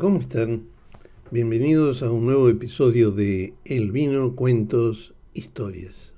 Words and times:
¿cómo 0.00 0.18
están? 0.18 0.62
Bienvenidos 1.30 2.02
a 2.02 2.10
un 2.10 2.24
nuevo 2.24 2.48
episodio 2.48 3.10
de 3.10 3.52
El 3.66 3.92
vino, 3.92 4.34
cuentos, 4.34 5.12
historias. 5.34 6.14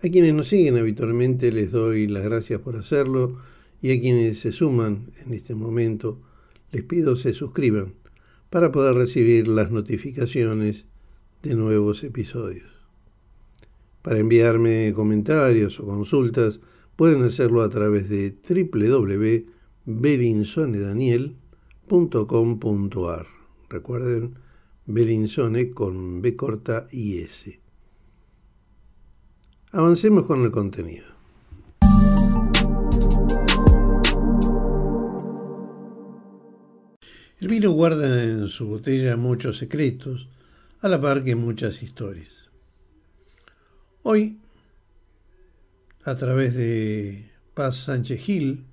A 0.00 0.08
quienes 0.08 0.32
nos 0.32 0.46
siguen 0.46 0.76
habitualmente 0.76 1.50
les 1.50 1.72
doy 1.72 2.06
las 2.06 2.22
gracias 2.22 2.60
por 2.60 2.76
hacerlo 2.76 3.38
y 3.82 3.90
a 3.90 4.00
quienes 4.00 4.38
se 4.38 4.52
suman 4.52 5.08
en 5.26 5.34
este 5.34 5.56
momento 5.56 6.20
les 6.70 6.84
pido 6.84 7.16
se 7.16 7.34
suscriban 7.34 7.94
para 8.48 8.70
poder 8.70 8.94
recibir 8.94 9.48
las 9.48 9.72
notificaciones 9.72 10.84
de 11.42 11.56
nuevos 11.56 12.04
episodios. 12.04 12.70
Para 14.02 14.20
enviarme 14.20 14.92
comentarios 14.94 15.80
o 15.80 15.86
consultas 15.86 16.60
pueden 16.94 17.24
hacerlo 17.24 17.62
a 17.62 17.68
través 17.68 18.08
de 18.08 18.36
www.berinsonedaniel.com 18.48 21.41
.com.ar. 21.92 23.26
Recuerden, 23.68 24.38
Belinsone 24.86 25.72
con 25.72 26.22
B 26.22 26.34
corta 26.36 26.86
y 26.90 27.18
S. 27.18 27.60
Avancemos 29.72 30.24
con 30.24 30.42
el 30.42 30.50
contenido. 30.50 31.04
El 37.38 37.48
vino 37.48 37.72
guarda 37.72 38.24
en 38.24 38.48
su 38.48 38.66
botella 38.68 39.18
muchos 39.18 39.58
secretos, 39.58 40.28
a 40.80 40.88
la 40.88 40.98
par 40.98 41.22
que 41.22 41.36
muchas 41.36 41.82
historias. 41.82 42.48
Hoy, 44.02 44.38
a 46.04 46.14
través 46.14 46.54
de 46.54 47.30
Paz 47.52 47.76
Sánchez 47.76 48.20
Gil, 48.22 48.64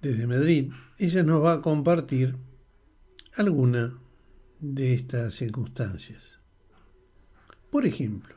desde 0.00 0.26
Madrid, 0.26 0.72
ella 0.98 1.22
nos 1.22 1.44
va 1.44 1.54
a 1.54 1.62
compartir 1.62 2.36
alguna 3.36 3.98
de 4.60 4.94
estas 4.94 5.34
circunstancias. 5.34 6.38
Por 7.70 7.86
ejemplo, 7.86 8.34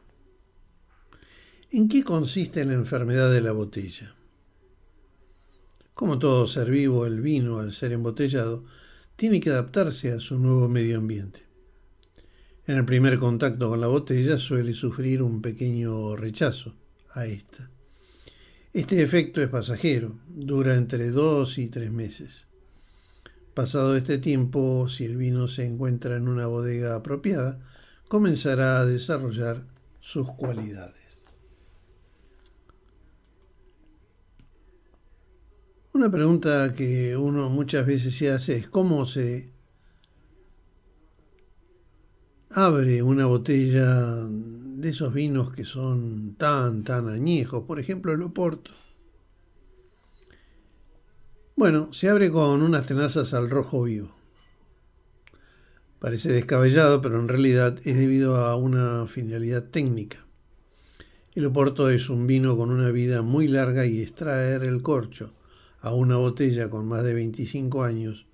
¿en 1.72 1.90
qué 1.90 2.04
consiste 2.04 2.64
la 2.66 2.74
enfermedad 2.74 3.32
de 3.32 3.42
la 3.42 3.52
botella? 3.52 4.16
Como 5.94 6.20
todo 6.20 6.48
ser 6.48 6.70
vivo, 6.70 7.06
el 7.06 7.22
vino, 7.22 7.60
al 7.60 7.72
ser 7.72 7.92
embotellado, 7.92 8.66
tiene 9.16 9.40
que 9.40 9.50
adaptarse 9.50 10.12
a 10.12 10.20
su 10.20 10.40
nuevo 10.40 10.68
medio 10.68 10.98
ambiente. 10.98 11.44
En 12.66 12.78
el 12.78 12.86
primer 12.86 13.20
contacto 13.20 13.70
con 13.70 13.82
la 13.82 13.88
botella 13.88 14.38
suele 14.38 14.74
sufrir 14.74 15.22
un 15.22 15.42
pequeño 15.42 16.16
rechazo 16.16 16.74
a 17.12 17.26
esta. 17.26 17.70
Este 18.74 19.04
efecto 19.04 19.40
es 19.40 19.50
pasajero, 19.50 20.18
dura 20.28 20.74
entre 20.74 21.12
dos 21.12 21.60
y 21.60 21.68
tres 21.68 21.92
meses. 21.92 22.48
Pasado 23.54 23.96
este 23.96 24.18
tiempo, 24.18 24.90
si 24.90 25.06
el 25.06 25.16
vino 25.16 25.48
se 25.48 25.64
encuentra 25.64 26.16
en 26.16 26.28
una 26.28 26.48
bodega 26.48 26.96
apropiada, 26.96 27.60
comenzará 28.08 28.80
a 28.80 28.86
desarrollar 28.88 29.64
sus 30.00 30.32
cualidades. 30.32 31.24
Una 35.94 36.10
pregunta 36.10 36.74
que 36.74 37.16
uno 37.16 37.50
muchas 37.50 37.86
veces 37.86 38.18
se 38.18 38.32
hace 38.32 38.56
es 38.58 38.68
cómo 38.68 39.06
se 39.06 39.52
abre 42.50 43.04
una 43.04 43.28
botella 43.28 44.28
de 44.84 44.90
esos 44.90 45.14
vinos 45.14 45.52
que 45.52 45.66
son 45.66 46.36
tan, 46.36 46.84
tan 46.84 47.08
añejos, 47.08 47.64
por 47.64 47.80
ejemplo 47.80 48.12
el 48.12 48.22
Oporto. 48.22 48.72
Bueno, 51.56 51.92
se 51.94 52.10
abre 52.10 52.30
con 52.30 52.62
unas 52.62 52.86
tenazas 52.86 53.34
al 53.34 53.50
rojo 53.50 53.84
vivo. 53.84 54.14
Parece 56.00 56.34
descabellado, 56.34 57.02
pero 57.02 57.20
en 57.20 57.30
realidad 57.30 57.80
es 57.86 57.98
debido 57.98 58.36
a 58.36 58.56
una 58.58 59.08
finalidad 59.08 59.64
técnica. 59.64 60.26
El 61.34 61.46
Oporto 61.46 61.90
es 61.90 62.10
un 62.10 62.28
vino 62.28 62.58
con 62.58 62.70
una 62.70 62.90
vida 62.92 63.22
muy 63.22 63.48
larga 63.48 63.86
y 63.86 64.02
extraer 64.02 64.64
el 64.66 64.82
corcho 64.82 65.32
a 65.80 65.94
una 65.94 66.18
botella 66.18 66.70
con 66.70 66.88
más 66.88 67.04
de 67.04 67.14
25 67.14 67.84
años 67.84 68.26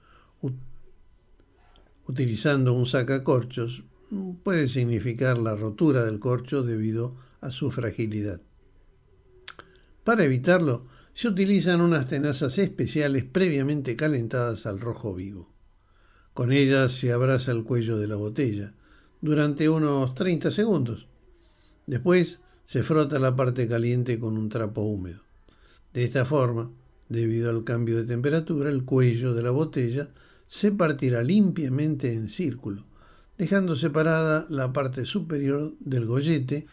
utilizando 2.07 2.73
un 2.73 2.88
sacacorchos 2.88 3.83
puede 4.43 4.67
significar 4.67 5.37
la 5.37 5.55
rotura 5.55 6.03
del 6.03 6.19
corcho 6.19 6.63
debido 6.63 7.15
a 7.41 7.51
su 7.51 7.71
fragilidad. 7.71 8.41
Para 10.03 10.23
evitarlo, 10.23 10.87
se 11.13 11.27
utilizan 11.27 11.81
unas 11.81 12.07
tenazas 12.07 12.57
especiales 12.57 13.25
previamente 13.25 13.95
calentadas 13.95 14.65
al 14.65 14.79
rojo 14.79 15.13
vivo. 15.13 15.49
Con 16.33 16.51
ellas 16.51 16.93
se 16.93 17.11
abraza 17.11 17.51
el 17.51 17.63
cuello 17.63 17.97
de 17.97 18.07
la 18.07 18.15
botella 18.15 18.73
durante 19.21 19.67
unos 19.67 20.13
30 20.13 20.51
segundos. 20.51 21.07
Después 21.85 22.39
se 22.65 22.83
frota 22.83 23.19
la 23.19 23.35
parte 23.35 23.67
caliente 23.67 24.19
con 24.19 24.37
un 24.37 24.47
trapo 24.47 24.81
húmedo. 24.81 25.21
De 25.93 26.03
esta 26.03 26.23
forma, 26.23 26.71
debido 27.09 27.49
al 27.49 27.63
cambio 27.63 27.97
de 27.97 28.05
temperatura, 28.05 28.69
el 28.69 28.85
cuello 28.85 29.33
de 29.33 29.43
la 29.43 29.51
botella 29.51 30.09
se 30.45 30.71
partirá 30.71 31.23
limpiamente 31.23 32.13
en 32.13 32.29
círculo, 32.29 32.85
dejando 33.39 33.77
separada 33.77 34.45
la 34.50 34.73
parte 34.73 35.05
superior 35.05 35.73
del 35.79 36.05
gollete 36.05 36.67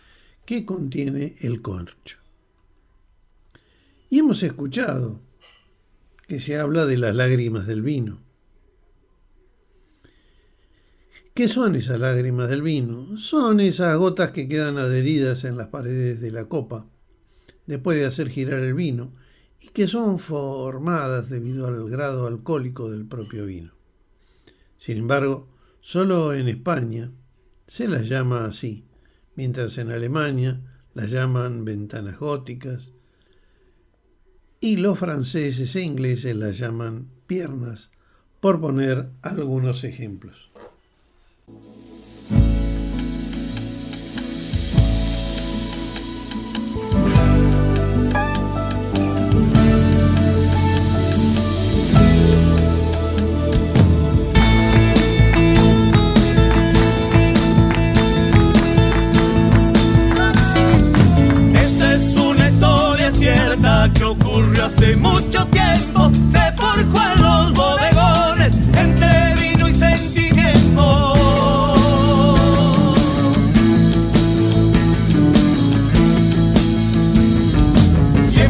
que 0.44 0.66
contiene 0.66 1.36
el 1.40 1.62
corcho. 1.62 2.18
Y 4.10 4.18
hemos 4.18 4.42
escuchado 4.42 5.20
que 6.26 6.40
se 6.40 6.58
habla 6.58 6.84
de 6.84 6.98
las 6.98 7.14
lágrimas 7.14 7.68
del 7.68 7.82
vino. 7.82 8.20
¿Qué 11.34 11.46
son 11.46 11.76
esas 11.76 12.00
lágrimas 12.00 12.50
del 12.50 12.62
vino? 12.62 13.16
Son 13.16 13.60
esas 13.60 13.96
gotas 13.96 14.32
que 14.32 14.48
quedan 14.48 14.76
adheridas 14.76 15.44
en 15.44 15.56
las 15.56 15.68
paredes 15.68 16.20
de 16.20 16.32
la 16.32 16.46
copa 16.46 16.86
después 17.66 17.96
de 17.96 18.06
hacer 18.06 18.28
girar 18.28 18.58
el 18.58 18.74
vino 18.74 19.12
y 19.60 19.68
que 19.68 19.86
son 19.86 20.18
formadas 20.18 21.30
debido 21.30 21.68
al 21.68 21.88
grado 21.88 22.26
alcohólico 22.26 22.90
del 22.90 23.06
propio 23.06 23.46
vino. 23.46 23.72
Sin 24.78 24.98
embargo, 24.98 25.46
Solo 25.88 26.34
en 26.34 26.48
España 26.48 27.12
se 27.68 27.86
las 27.86 28.08
llama 28.08 28.44
así, 28.44 28.84
mientras 29.36 29.78
en 29.78 29.92
Alemania 29.92 30.60
las 30.94 31.10
llaman 31.10 31.64
ventanas 31.64 32.18
góticas 32.18 32.90
y 34.58 34.78
los 34.78 34.98
franceses 34.98 35.76
e 35.76 35.82
ingleses 35.82 36.34
las 36.34 36.58
llaman 36.58 37.08
piernas, 37.28 37.92
por 38.40 38.60
poner 38.60 39.10
algunos 39.22 39.84
ejemplos. 39.84 40.45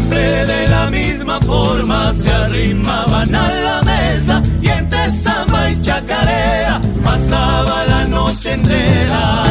Siempre 0.09 0.47
de 0.47 0.69
la 0.69 0.89
misma 0.89 1.41
forma 1.41 2.15
se 2.15 2.31
arrimaban 2.31 3.35
a 3.35 3.53
la 3.53 3.83
mesa 3.83 4.41
y 4.63 4.69
entre 4.69 5.11
samba 5.11 5.69
y 5.69 5.83
chacarera 5.83 6.81
pasaba 7.03 7.85
la 7.87 8.05
noche 8.05 8.53
entera. 8.53 9.47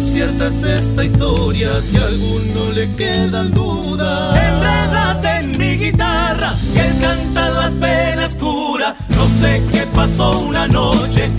cierta 0.00 0.48
es 0.48 0.62
esta 0.62 1.04
historia, 1.04 1.70
si 1.82 1.96
a 1.96 2.06
alguno 2.06 2.70
le 2.72 2.90
quedan 2.94 3.52
dudas. 3.52 4.36
Enredate 4.36 5.28
en 5.40 5.58
mi 5.58 5.76
guitarra, 5.76 6.54
que 6.72 6.80
él 6.80 6.98
canta 7.00 7.50
las 7.50 7.74
penas 7.74 8.34
cura. 8.36 8.94
No 9.10 9.26
sé 9.28 9.62
qué 9.72 9.86
pasó 9.94 10.38
una 10.40 10.66
noche, 10.66 11.30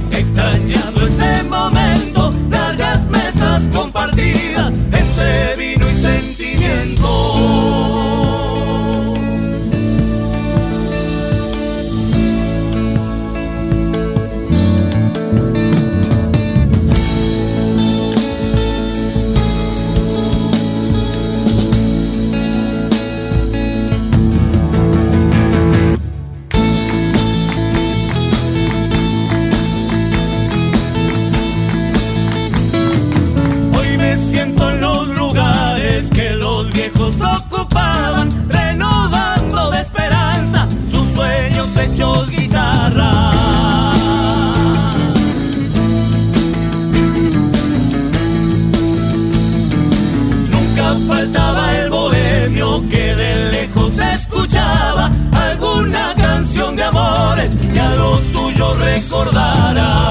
faltaba 51.08 51.76
el 51.78 51.90
bohemio 51.90 52.84
que 52.90 53.16
de 53.16 53.52
lejos 53.52 53.98
escuchaba 54.00 55.12
alguna 55.32 56.14
canción 56.16 56.76
de 56.76 56.84
amores 56.84 57.56
que 57.74 57.80
a 57.80 57.96
lo 57.96 58.18
suyo 58.20 58.74
recordara. 58.76 60.10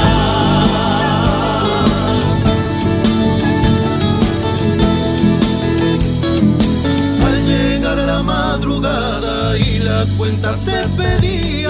Al 7.26 7.44
llegar 7.46 7.98
a 7.98 8.06
la 8.06 8.22
madrugada 8.22 9.58
y 9.58 9.78
la 9.78 10.04
cuenta 10.16 10.54
se 10.54 10.86
pedía, 10.96 11.63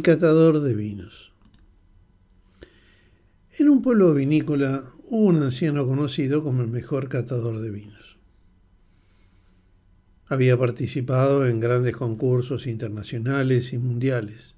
El 0.00 0.04
catador 0.04 0.60
de 0.60 0.74
vinos. 0.74 1.30
En 3.58 3.68
un 3.68 3.82
pueblo 3.82 4.14
vinícola 4.14 4.90
hubo 5.04 5.26
un 5.26 5.42
anciano 5.42 5.86
conocido 5.86 6.42
como 6.42 6.62
el 6.62 6.68
mejor 6.68 7.10
catador 7.10 7.60
de 7.60 7.70
vinos. 7.70 8.16
Había 10.24 10.56
participado 10.56 11.46
en 11.46 11.60
grandes 11.60 11.94
concursos 11.94 12.66
internacionales 12.66 13.74
y 13.74 13.78
mundiales. 13.78 14.54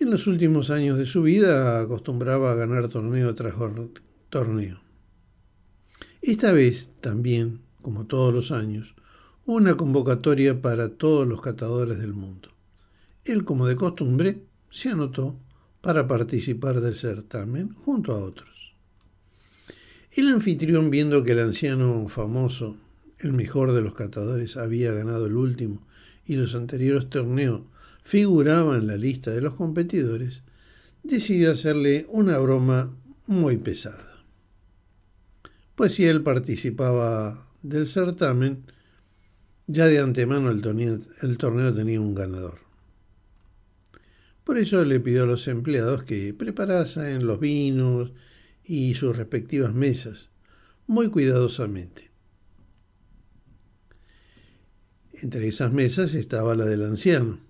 En 0.00 0.10
los 0.10 0.26
últimos 0.26 0.70
años 0.70 0.98
de 0.98 1.06
su 1.06 1.22
vida 1.22 1.80
acostumbraba 1.80 2.50
a 2.50 2.56
ganar 2.56 2.88
torneo 2.88 3.36
tras 3.36 3.54
torneo. 4.30 4.80
Esta 6.22 6.50
vez 6.50 6.90
también, 7.00 7.60
como 7.82 8.08
todos 8.08 8.34
los 8.34 8.50
años, 8.50 8.96
una 9.46 9.76
convocatoria 9.76 10.60
para 10.60 10.88
todos 10.88 11.24
los 11.24 11.40
catadores 11.40 12.00
del 12.00 12.14
mundo. 12.14 12.57
Él, 13.28 13.44
como 13.44 13.66
de 13.66 13.76
costumbre, 13.76 14.42
se 14.70 14.88
anotó 14.88 15.38
para 15.80 16.08
participar 16.08 16.80
del 16.80 16.96
certamen 16.96 17.74
junto 17.74 18.12
a 18.12 18.24
otros. 18.24 18.72
El 20.12 20.28
anfitrión, 20.28 20.90
viendo 20.90 21.22
que 21.22 21.32
el 21.32 21.40
anciano 21.40 22.08
famoso, 22.08 22.76
el 23.18 23.32
mejor 23.32 23.72
de 23.72 23.82
los 23.82 23.94
catadores, 23.94 24.56
había 24.56 24.92
ganado 24.92 25.26
el 25.26 25.36
último 25.36 25.86
y 26.26 26.36
los 26.36 26.54
anteriores 26.54 27.08
torneos 27.10 27.62
figuraban 28.02 28.80
en 28.80 28.86
la 28.86 28.96
lista 28.96 29.30
de 29.30 29.42
los 29.42 29.54
competidores, 29.54 30.42
decidió 31.02 31.52
hacerle 31.52 32.06
una 32.08 32.38
broma 32.38 32.94
muy 33.26 33.58
pesada. 33.58 34.24
Pues 35.74 35.94
si 35.94 36.06
él 36.06 36.22
participaba 36.22 37.46
del 37.62 37.86
certamen, 37.86 38.64
ya 39.66 39.84
de 39.86 39.98
antemano 39.98 40.50
el 40.50 40.62
torneo, 40.62 40.98
el 41.20 41.36
torneo 41.36 41.74
tenía 41.74 42.00
un 42.00 42.14
ganador. 42.14 42.67
Por 44.48 44.56
eso 44.56 44.82
le 44.82 44.98
pidió 44.98 45.24
a 45.24 45.26
los 45.26 45.46
empleados 45.46 46.04
que 46.04 46.32
preparasen 46.32 47.26
los 47.26 47.38
vinos 47.38 48.12
y 48.64 48.94
sus 48.94 49.14
respectivas 49.14 49.74
mesas 49.74 50.30
muy 50.86 51.10
cuidadosamente. 51.10 52.10
Entre 55.12 55.48
esas 55.48 55.70
mesas 55.70 56.14
estaba 56.14 56.54
la 56.54 56.64
del 56.64 56.82
anciano. 56.82 57.40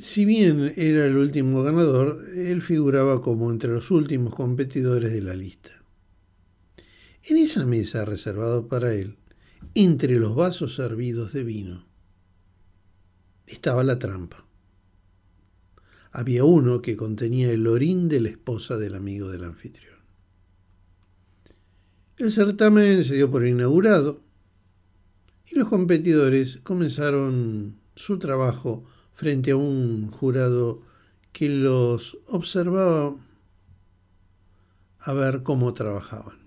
Si 0.00 0.24
bien 0.24 0.72
era 0.76 1.06
el 1.06 1.16
último 1.16 1.64
ganador, 1.64 2.24
él 2.32 2.62
figuraba 2.62 3.20
como 3.20 3.50
entre 3.50 3.72
los 3.72 3.90
últimos 3.90 4.32
competidores 4.32 5.12
de 5.12 5.22
la 5.22 5.34
lista. 5.34 5.72
En 7.24 7.36
esa 7.36 7.66
mesa 7.66 8.04
reservada 8.04 8.64
para 8.68 8.94
él, 8.94 9.16
entre 9.74 10.20
los 10.20 10.36
vasos 10.36 10.76
servidos 10.76 11.32
de 11.32 11.42
vino, 11.42 11.84
estaba 13.48 13.82
la 13.82 13.98
trampa 13.98 14.46
había 16.12 16.44
uno 16.44 16.82
que 16.82 16.96
contenía 16.96 17.50
el 17.50 17.66
orín 17.66 18.08
de 18.08 18.20
la 18.20 18.28
esposa 18.28 18.76
del 18.76 18.94
amigo 18.94 19.30
del 19.30 19.44
anfitrión. 19.44 19.96
El 22.18 22.30
certamen 22.30 23.02
se 23.02 23.14
dio 23.14 23.30
por 23.30 23.46
inaugurado 23.46 24.20
y 25.50 25.56
los 25.56 25.68
competidores 25.68 26.58
comenzaron 26.62 27.76
su 27.96 28.18
trabajo 28.18 28.84
frente 29.14 29.52
a 29.52 29.56
un 29.56 30.10
jurado 30.10 30.82
que 31.32 31.48
los 31.48 32.18
observaba 32.26 33.16
a 34.98 35.12
ver 35.14 35.42
cómo 35.42 35.72
trabajaban. 35.72 36.42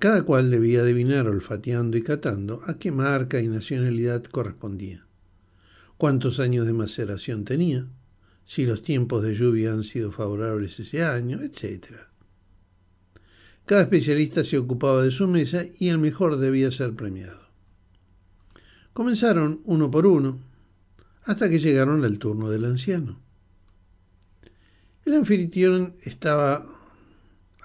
Cada 0.00 0.22
cual 0.22 0.50
debía 0.50 0.80
adivinar 0.80 1.28
olfateando 1.28 1.96
y 1.96 2.02
catando 2.02 2.60
a 2.66 2.78
qué 2.78 2.90
marca 2.90 3.40
y 3.40 3.48
nacionalidad 3.48 4.24
correspondía 4.24 5.07
cuántos 5.98 6.40
años 6.40 6.64
de 6.66 6.72
maceración 6.72 7.44
tenía, 7.44 7.86
si 8.46 8.64
los 8.64 8.82
tiempos 8.82 9.22
de 9.22 9.34
lluvia 9.34 9.72
han 9.72 9.84
sido 9.84 10.10
favorables 10.10 10.80
ese 10.80 11.04
año, 11.04 11.40
etc. 11.42 11.96
Cada 13.66 13.82
especialista 13.82 14.44
se 14.44 14.56
ocupaba 14.56 15.02
de 15.02 15.10
su 15.10 15.28
mesa 15.28 15.64
y 15.78 15.88
el 15.88 15.98
mejor 15.98 16.38
debía 16.38 16.70
ser 16.70 16.94
premiado. 16.94 17.48
Comenzaron 18.94 19.60
uno 19.64 19.90
por 19.90 20.06
uno 20.06 20.38
hasta 21.24 21.50
que 21.50 21.58
llegaron 21.58 22.04
al 22.04 22.18
turno 22.18 22.48
del 22.48 22.64
anciano. 22.64 23.20
El 25.04 25.14
anfitrión 25.14 25.94
estaba 26.04 26.54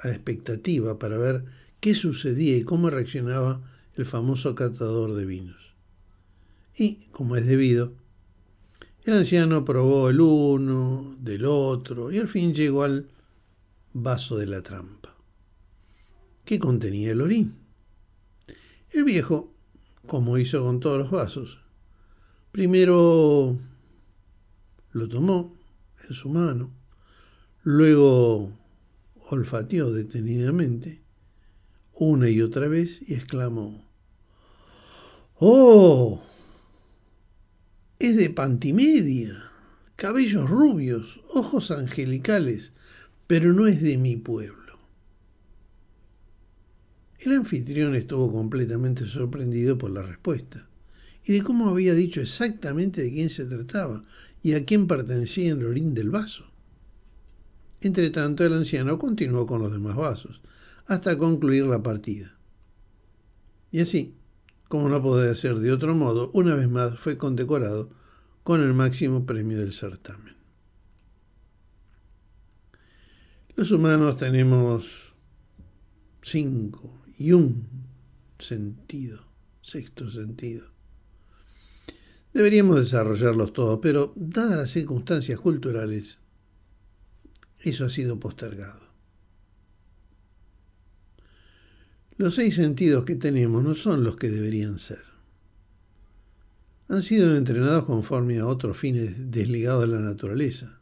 a 0.02 0.08
la 0.08 0.14
expectativa 0.14 1.00
para 1.00 1.18
ver 1.18 1.46
qué 1.80 1.96
sucedía 1.96 2.58
y 2.58 2.64
cómo 2.64 2.90
reaccionaba 2.90 3.62
el 3.96 4.06
famoso 4.06 4.56
catador 4.56 5.14
de 5.14 5.26
vinos. 5.26 5.76
Y, 6.76 7.06
como 7.12 7.36
es 7.36 7.46
debido, 7.46 7.94
el 9.06 9.14
anciano 9.14 9.66
probó 9.66 10.10
el 10.10 10.22
uno, 10.22 11.16
del 11.20 11.46
otro, 11.46 12.12
y 12.12 12.20
al 12.20 12.28
fin 12.28 12.54
llegó 12.54 12.84
al 12.84 13.10
vaso 13.92 14.38
de 14.38 14.46
la 14.46 14.62
trampa, 14.62 15.16
que 16.46 16.60
contenía 16.60 17.12
el 17.12 17.22
orín. 17.22 17.56
El 18.92 19.04
viejo, 19.04 19.54
como 20.08 20.38
hizo 20.38 20.64
con 20.64 20.80
todos 20.80 20.98
los 20.98 21.12
vasos, 21.12 21.60
primero 22.52 23.58
lo 24.92 25.08
tomó 25.08 25.56
en 26.08 26.16
su 26.16 26.30
mano, 26.30 26.72
luego 27.64 28.52
olfateó 29.30 29.92
detenidamente 29.92 31.02
una 31.94 32.30
y 32.30 32.42
otra 32.42 32.68
vez 32.68 33.02
y 33.08 33.14
exclamó, 33.14 33.86
¡Oh! 35.36 36.22
Es 38.04 38.18
de 38.18 38.30
pantimedia, 38.30 39.50
cabellos 39.96 40.50
rubios, 40.50 41.22
ojos 41.34 41.72
angelicales, 41.72 42.74
pero 43.28 43.54
no 43.54 43.66
es 43.66 43.82
de 43.82 43.98
mi 43.98 44.18
pueblo. 44.18 44.78
El 47.18 47.32
anfitrión 47.32 47.96
estuvo 47.96 48.30
completamente 48.30 49.06
sorprendido 49.06 49.78
por 49.78 49.92
la 49.92 50.02
respuesta 50.02 50.68
y 51.24 51.32
de 51.32 51.44
cómo 51.44 51.70
había 51.70 51.94
dicho 51.94 52.20
exactamente 52.20 53.02
de 53.02 53.14
quién 53.14 53.30
se 53.30 53.46
trataba 53.46 54.04
y 54.42 54.56
a 54.56 54.66
quién 54.66 54.86
pertenecía 54.86 55.54
el 55.54 55.66
orín 55.66 55.94
del 55.94 56.10
vaso. 56.10 56.44
Entre 57.80 58.10
tanto, 58.10 58.46
el 58.46 58.52
anciano 58.52 59.00
continuó 59.00 59.48
con 59.48 59.62
los 59.62 59.72
demás 59.72 59.96
vasos, 59.96 60.42
hasta 60.88 61.18
concluir 61.18 61.68
la 61.68 61.82
partida. 61.82 62.36
Y 63.72 63.80
así, 63.80 64.14
como 64.74 64.90
no 64.90 65.04
podía 65.04 65.36
ser 65.36 65.60
de 65.60 65.72
otro 65.72 65.94
modo, 65.94 66.32
una 66.34 66.56
vez 66.56 66.68
más 66.68 66.98
fue 66.98 67.16
condecorado 67.16 67.92
con 68.42 68.60
el 68.60 68.74
máximo 68.74 69.24
premio 69.24 69.60
del 69.60 69.72
certamen. 69.72 70.36
Los 73.56 73.70
humanos 73.70 74.18
tenemos 74.18 75.14
cinco 76.24 77.04
y 77.20 77.34
un 77.34 77.68
sentido, 78.40 79.24
sexto 79.62 80.10
sentido. 80.10 80.66
Deberíamos 82.34 82.78
desarrollarlos 82.78 83.54
todos, 83.54 83.78
pero 83.80 84.12
dadas 84.16 84.58
las 84.58 84.72
circunstancias 84.72 85.40
culturales, 85.40 86.18
eso 87.60 87.86
ha 87.86 87.92
sido 87.92 88.20
postergado. 88.20 88.82
Los 92.18 92.36
seis 92.36 92.56
sentidos 92.56 93.06
que 93.06 93.16
tenemos 93.16 93.64
no 93.64 93.74
son 93.74 94.04
los 94.04 94.18
que 94.18 94.30
deberían 94.30 94.78
ser. 94.78 95.04
Han 96.88 97.02
sido 97.02 97.36
entrenados 97.36 97.86
conforme 97.86 98.38
a 98.38 98.46
otros 98.46 98.78
fines 98.78 99.32
desligados 99.32 99.82
de 99.82 99.96
la 99.96 100.00
naturaleza. 100.00 100.80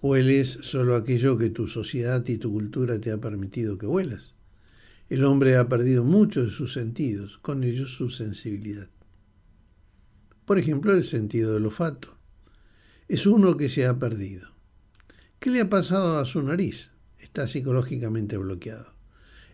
O 0.00 0.16
él 0.16 0.30
es 0.30 0.48
solo 0.62 0.96
aquello 0.96 1.36
que 1.36 1.50
tu 1.50 1.68
sociedad 1.68 2.26
y 2.26 2.38
tu 2.38 2.52
cultura 2.52 2.98
te 2.98 3.12
ha 3.12 3.18
permitido 3.18 3.76
que 3.76 3.86
huelas. 3.86 4.34
El 5.10 5.24
hombre 5.24 5.56
ha 5.56 5.68
perdido 5.68 6.04
muchos 6.04 6.46
de 6.46 6.50
sus 6.52 6.72
sentidos, 6.72 7.36
con 7.38 7.62
ellos 7.62 7.94
su 7.94 8.08
sensibilidad. 8.08 8.88
Por 10.46 10.58
ejemplo, 10.58 10.94
el 10.94 11.04
sentido 11.04 11.52
del 11.52 11.66
olfato. 11.66 12.16
Es 13.08 13.26
uno 13.26 13.58
que 13.58 13.68
se 13.68 13.86
ha 13.86 13.98
perdido. 13.98 14.48
¿Qué 15.38 15.50
le 15.50 15.60
ha 15.60 15.68
pasado 15.68 16.18
a 16.18 16.24
su 16.24 16.42
nariz? 16.42 16.90
está 17.18 17.46
psicológicamente 17.48 18.36
bloqueado. 18.38 18.93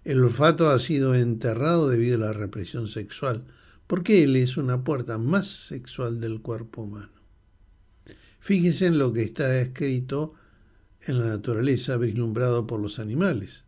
El 0.04 0.24
olfato 0.24 0.70
ha 0.70 0.80
sido 0.80 1.14
enterrado 1.14 1.88
debido 1.88 2.16
a 2.16 2.26
la 2.28 2.32
represión 2.32 2.88
sexual, 2.88 3.44
porque 3.86 4.22
él 4.22 4.36
es 4.36 4.56
una 4.56 4.82
puerta 4.82 5.18
más 5.18 5.46
sexual 5.48 6.20
del 6.20 6.40
cuerpo 6.40 6.82
humano. 6.82 7.12
Fíjense 8.40 8.86
en 8.86 8.98
lo 8.98 9.12
que 9.12 9.22
está 9.22 9.60
escrito 9.60 10.34
en 11.02 11.18
la 11.18 11.26
naturaleza 11.26 11.96
vislumbrado 11.96 12.66
por 12.66 12.80
los 12.80 12.98
animales. 12.98 13.64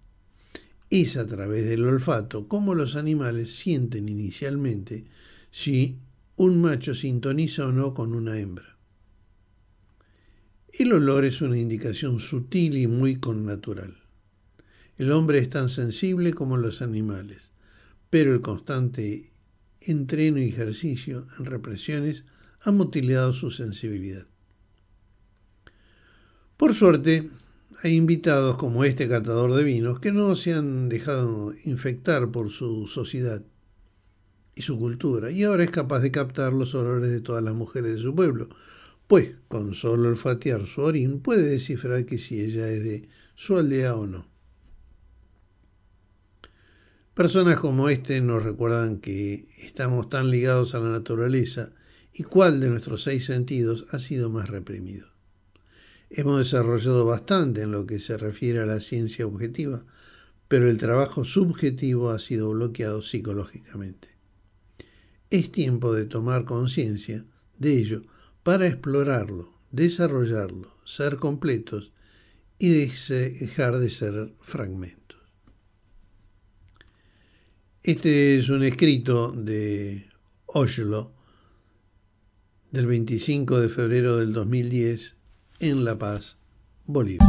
Es 0.91 1.17
a 1.17 1.27
través 1.27 1.69
del 1.69 1.85
olfato 1.85 2.49
como 2.49 2.75
los 2.75 2.97
animales 2.97 3.55
sienten 3.55 4.09
inicialmente 4.09 5.05
si 5.51 5.99
un 6.37 6.61
macho 6.61 6.95
sintoniza 6.95 7.67
o 7.67 7.73
no 7.73 7.95
con 7.95 8.15
una 8.15 8.39
hembra. 8.39 8.77
El 10.73 10.95
olor 10.95 11.27
es 11.27 11.43
una 11.43 11.59
indicación 11.59 12.19
sutil 12.19 12.79
y 12.79 12.87
muy 12.87 13.17
connatural. 13.17 14.02
El 15.03 15.11
hombre 15.11 15.41
es 15.41 15.51
tan 15.51 15.69
sensible 15.69 16.33
como 16.33 16.57
los 16.57 16.81
animales, 16.81 17.51
pero 18.09 18.33
el 18.33 18.41
constante 18.41 19.33
entreno 19.81 20.39
y 20.39 20.45
ejercicio 20.45 21.27
en 21.41 21.45
represiones 21.45 22.23
ha 22.61 22.71
mutilado 22.71 23.33
su 23.33 23.51
sensibilidad. 23.51 24.29
Por 26.57 26.73
suerte, 26.73 27.29
hay 27.83 27.97
invitados 27.97 28.57
como 28.59 28.85
este 28.85 29.09
catador 29.09 29.53
de 29.55 29.65
vinos 29.65 29.99
que 29.99 30.13
no 30.13 30.37
se 30.37 30.53
han 30.53 30.89
dejado 30.89 31.53
infectar 31.65 32.31
por 32.31 32.51
su 32.51 32.87
sociedad 32.87 33.43
y 34.55 34.63
su 34.63 34.79
cultura, 34.79 35.33
y 35.33 35.43
ahora 35.43 35.65
es 35.65 35.73
capaz 35.73 35.99
de 35.99 36.13
captar 36.13 36.53
los 36.53 36.77
olores 36.77 37.11
de 37.11 37.21
todas 37.21 37.43
las 37.43 37.55
mujeres 37.55 37.97
de 37.97 38.03
su 38.03 38.15
pueblo, 38.15 38.51
pues 39.09 39.35
con 39.49 39.75
solo 39.75 40.11
olfatear 40.11 40.65
su 40.69 40.83
orín 40.83 41.19
puede 41.19 41.43
descifrar 41.43 42.07
que 42.07 42.19
si 42.19 42.41
ella 42.41 42.69
es 42.69 42.85
de 42.85 43.09
su 43.35 43.57
aldea 43.57 43.97
o 43.97 44.07
no. 44.07 44.32
Personas 47.15 47.59
como 47.59 47.91
este 47.91 48.23
nos 48.23 48.43
recuerdan 48.43 48.97
que 48.97 49.47
estamos 49.59 50.09
tan 50.09 50.31
ligados 50.31 50.75
a 50.75 50.79
la 50.79 50.89
naturaleza 50.89 51.73
y 52.15 52.23
cuál 52.23 52.59
de 52.59 52.71
nuestros 52.71 53.03
seis 53.03 53.27
sentidos 53.27 53.85
ha 53.91 53.99
sido 53.99 54.31
más 54.31 54.49
reprimido. 54.49 55.09
Hemos 56.09 56.39
desarrollado 56.39 57.05
bastante 57.05 57.61
en 57.63 57.71
lo 57.71 57.85
que 57.85 58.01
se 58.01 58.17
refiere 58.17 58.61
a 58.61 58.67
la 58.67 58.81
ciencia 58.81 59.27
objetiva, 59.27 59.85
pero 60.49 60.71
el 60.71 60.79
trabajo 60.79 61.27
subjetivo 61.27 62.09
ha 62.09 62.19
sido 62.19 62.51
bloqueado 62.51 63.03
psicológicamente. 63.03 64.09
Es 65.29 65.53
tiempo 65.53 65.93
de 65.93 66.07
tomar 66.07 66.47
conciencia 66.47 67.27
de 67.59 67.77
ello 67.77 68.03
para 68.43 68.67
explorarlo, 68.67 69.53
desarrollarlo, 69.71 70.79
ser 70.87 71.17
completos 71.17 71.93
y 72.59 72.71
dejar 72.71 73.79
de 73.81 73.91
ser 73.91 74.33
fragmentos. 74.41 75.02
Este 77.85 78.39
es 78.39 78.49
un 78.49 78.63
escrito 78.63 79.33
de 79.33 80.07
Oslo 80.47 81.11
del 82.71 82.87
25 82.87 83.59
de 83.59 83.69
febrero 83.69 84.19
del 84.19 84.33
2010 84.33 85.17
en 85.59 85.85
La 85.85 85.99
Paz, 85.99 86.37
Bolivia. 86.87 87.27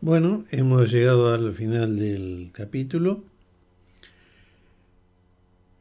Bueno, 0.00 0.44
hemos 0.52 0.92
llegado 0.92 1.34
al 1.34 1.52
final 1.54 1.98
del 1.98 2.50
capítulo. 2.52 3.24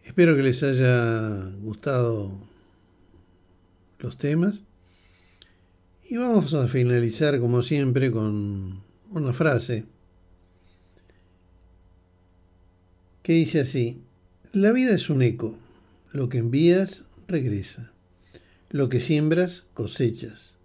Espero 0.04 0.36
que 0.36 0.42
les 0.42 0.64
haya 0.64 1.52
gustado 1.62 2.32
los 4.00 4.18
temas. 4.18 4.64
Y 6.12 6.18
vamos 6.18 6.53
a 6.53 6.68
finalizar 6.68 7.39
como 7.39 7.63
siempre 7.63 8.12
con 8.12 8.82
una 9.12 9.32
frase 9.32 9.86
que 13.24 13.32
dice 13.32 13.62
así, 13.62 14.01
la 14.51 14.74
vida 14.74 14.94
es 14.94 15.10
un 15.10 15.22
eco. 15.22 15.58
Lo 16.12 16.27
que 16.27 16.39
envías, 16.39 17.06
regresa. 17.30 17.94
Lo 18.72 18.89
que 18.89 19.00
siembras, 19.00 19.63
cosechas. 19.74 20.56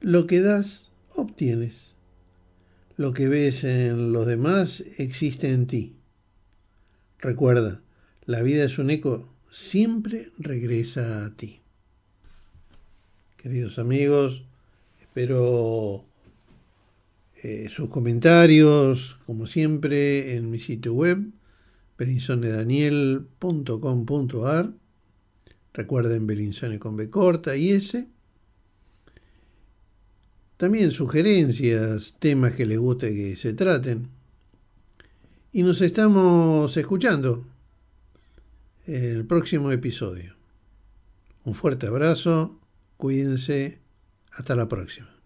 Lo 0.00 0.28
que 0.28 0.40
das, 0.40 0.90
obtienes. 1.12 1.96
Lo 2.96 3.12
que 3.12 3.26
ves 3.26 3.64
en 3.64 4.12
los 4.12 4.28
demás 4.28 4.84
existe 4.96 5.50
en 5.50 5.66
ti. 5.66 5.96
Recuerda, 7.18 7.80
la 8.26 8.44
vida 8.44 8.62
es 8.62 8.78
un 8.78 8.90
eco, 8.90 9.28
siempre 9.50 10.30
regresa 10.38 11.26
a 11.26 11.34
ti. 11.34 11.62
Queridos 13.38 13.80
amigos, 13.80 14.44
espero 15.18 16.06
eh, 17.42 17.68
sus 17.70 17.88
comentarios, 17.88 19.18
como 19.26 19.48
siempre, 19.48 20.36
en 20.36 20.48
mi 20.48 20.60
sitio 20.60 20.94
web 20.94 21.32
belinsonedaniel.com.ar. 21.98 24.74
Recuerden 25.74 26.28
Belinsone 26.28 26.78
con 26.78 26.96
B 26.96 27.10
corta 27.10 27.56
y 27.56 27.70
S. 27.70 28.06
También 30.56 30.92
sugerencias, 30.92 32.14
temas 32.20 32.52
que 32.52 32.64
les 32.64 32.78
guste 32.78 33.12
que 33.12 33.34
se 33.34 33.54
traten. 33.54 34.10
Y 35.50 35.64
nos 35.64 35.80
estamos 35.80 36.76
escuchando 36.76 37.44
en 38.86 39.16
el 39.16 39.26
próximo 39.26 39.72
episodio. 39.72 40.36
Un 41.42 41.54
fuerte 41.54 41.88
abrazo, 41.88 42.60
cuídense, 42.96 43.80
hasta 44.32 44.54
la 44.54 44.68
próxima. 44.68 45.17